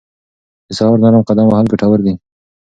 د 0.67 0.69
سهار 0.77 0.97
نرم 1.03 1.23
قدم 1.29 1.45
وهل 1.49 1.65
ګټور 1.71 1.99
دي. 2.05 2.13